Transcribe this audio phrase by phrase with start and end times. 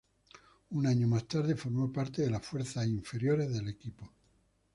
[0.71, 4.11] Un año más tarde, formó parte de las fuerzas inferiores del equipo.